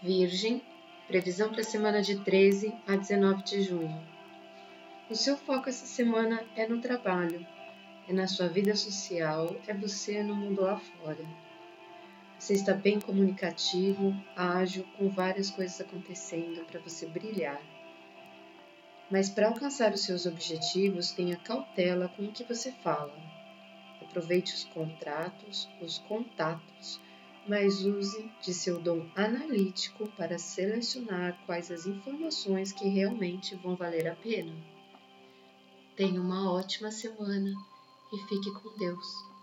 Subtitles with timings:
[0.00, 0.62] Virgem,
[1.08, 4.00] previsão para a semana de 13 a 19 de junho.
[5.10, 7.44] O seu foco essa semana é no trabalho,
[8.08, 11.26] é na sua vida social, é você no mundo lá fora.
[12.38, 17.60] Você está bem comunicativo, ágil, com várias coisas acontecendo para você brilhar.
[19.10, 23.16] Mas para alcançar os seus objetivos, tenha cautela com o que você fala.
[24.00, 27.00] Aproveite os contratos, os contatos
[27.48, 34.06] mas use de seu dom analítico para selecionar quais as informações que realmente vão valer
[34.06, 34.52] a pena.
[35.96, 37.50] Tenha uma ótima semana
[38.12, 39.37] e fique com Deus.